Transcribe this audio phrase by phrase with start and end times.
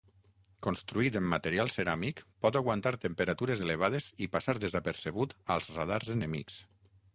[0.67, 6.61] Construït en material ceràmic pot aguantar temperatures elevades i passar desapercebut als radars enemics.